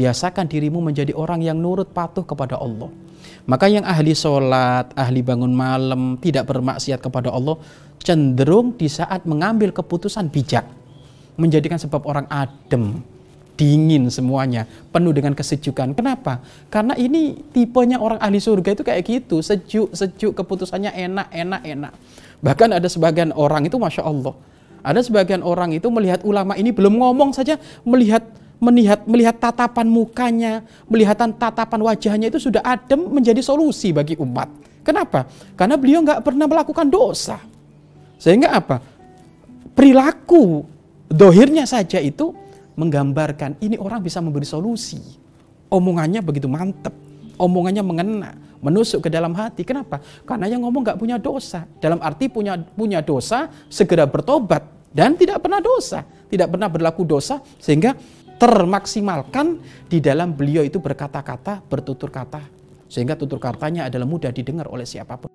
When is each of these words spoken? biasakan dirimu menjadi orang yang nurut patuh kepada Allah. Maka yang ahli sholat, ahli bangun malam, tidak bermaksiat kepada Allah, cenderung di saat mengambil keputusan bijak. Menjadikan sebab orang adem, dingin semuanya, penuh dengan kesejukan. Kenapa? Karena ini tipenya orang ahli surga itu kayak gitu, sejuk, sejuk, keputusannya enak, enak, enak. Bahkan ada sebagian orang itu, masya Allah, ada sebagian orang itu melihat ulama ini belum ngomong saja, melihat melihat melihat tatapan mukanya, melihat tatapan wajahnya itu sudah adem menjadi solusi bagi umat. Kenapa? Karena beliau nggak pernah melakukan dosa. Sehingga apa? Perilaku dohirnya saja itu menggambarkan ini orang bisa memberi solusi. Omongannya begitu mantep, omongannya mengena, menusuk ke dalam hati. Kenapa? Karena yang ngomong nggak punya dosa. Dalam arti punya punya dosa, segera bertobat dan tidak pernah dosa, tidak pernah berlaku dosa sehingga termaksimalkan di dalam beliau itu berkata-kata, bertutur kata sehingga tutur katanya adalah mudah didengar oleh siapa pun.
biasakan 0.00 0.48
dirimu 0.48 0.80
menjadi 0.80 1.12
orang 1.12 1.44
yang 1.44 1.60
nurut 1.60 1.92
patuh 1.92 2.24
kepada 2.24 2.56
Allah. 2.56 2.88
Maka 3.44 3.68
yang 3.68 3.84
ahli 3.84 4.16
sholat, 4.16 4.96
ahli 4.96 5.20
bangun 5.20 5.52
malam, 5.52 6.16
tidak 6.16 6.48
bermaksiat 6.48 7.04
kepada 7.04 7.28
Allah, 7.28 7.60
cenderung 8.00 8.72
di 8.80 8.88
saat 8.88 9.28
mengambil 9.28 9.76
keputusan 9.76 10.32
bijak. 10.32 10.64
Menjadikan 11.36 11.76
sebab 11.76 12.00
orang 12.08 12.24
adem, 12.32 13.04
dingin 13.60 14.08
semuanya, 14.08 14.64
penuh 14.88 15.12
dengan 15.12 15.36
kesejukan. 15.36 15.92
Kenapa? 15.92 16.40
Karena 16.72 16.96
ini 16.96 17.36
tipenya 17.52 18.00
orang 18.00 18.16
ahli 18.24 18.40
surga 18.40 18.72
itu 18.72 18.84
kayak 18.84 19.02
gitu, 19.04 19.44
sejuk, 19.44 19.92
sejuk, 19.92 20.32
keputusannya 20.32 20.96
enak, 20.96 21.28
enak, 21.28 21.60
enak. 21.64 21.92
Bahkan 22.40 22.72
ada 22.72 22.88
sebagian 22.88 23.36
orang 23.36 23.68
itu, 23.68 23.76
masya 23.76 24.04
Allah, 24.08 24.32
ada 24.80 25.00
sebagian 25.04 25.44
orang 25.44 25.76
itu 25.76 25.92
melihat 25.92 26.24
ulama 26.24 26.56
ini 26.56 26.72
belum 26.72 26.96
ngomong 26.96 27.36
saja, 27.36 27.60
melihat 27.84 28.24
melihat 28.60 29.02
melihat 29.08 29.40
tatapan 29.40 29.88
mukanya, 29.88 30.62
melihat 30.86 31.16
tatapan 31.16 31.80
wajahnya 31.80 32.28
itu 32.28 32.36
sudah 32.36 32.60
adem 32.60 33.08
menjadi 33.08 33.40
solusi 33.40 33.90
bagi 33.90 34.14
umat. 34.20 34.52
Kenapa? 34.84 35.24
Karena 35.56 35.80
beliau 35.80 36.04
nggak 36.04 36.20
pernah 36.20 36.44
melakukan 36.44 36.86
dosa. 36.92 37.40
Sehingga 38.20 38.52
apa? 38.52 38.84
Perilaku 39.72 40.68
dohirnya 41.08 41.64
saja 41.64 41.96
itu 42.04 42.36
menggambarkan 42.76 43.56
ini 43.64 43.80
orang 43.80 44.04
bisa 44.04 44.20
memberi 44.20 44.44
solusi. 44.44 45.00
Omongannya 45.72 46.20
begitu 46.20 46.50
mantep, 46.50 46.92
omongannya 47.40 47.80
mengena, 47.80 48.30
menusuk 48.60 49.08
ke 49.08 49.10
dalam 49.12 49.32
hati. 49.32 49.64
Kenapa? 49.64 50.04
Karena 50.28 50.52
yang 50.52 50.60
ngomong 50.68 50.84
nggak 50.84 50.98
punya 51.00 51.16
dosa. 51.16 51.64
Dalam 51.80 52.02
arti 52.04 52.28
punya 52.28 52.60
punya 52.60 53.00
dosa, 53.00 53.48
segera 53.72 54.04
bertobat 54.04 54.66
dan 54.90 55.14
tidak 55.14 55.38
pernah 55.38 55.62
dosa, 55.62 56.02
tidak 56.26 56.50
pernah 56.50 56.66
berlaku 56.66 57.06
dosa 57.06 57.38
sehingga 57.62 57.94
termaksimalkan 58.40 59.60
di 59.84 60.00
dalam 60.00 60.32
beliau 60.32 60.64
itu 60.64 60.80
berkata-kata, 60.80 61.60
bertutur 61.68 62.08
kata 62.08 62.40
sehingga 62.88 63.14
tutur 63.14 63.36
katanya 63.36 63.86
adalah 63.86 64.08
mudah 64.08 64.32
didengar 64.32 64.66
oleh 64.72 64.88
siapa 64.88 65.20
pun. 65.20 65.28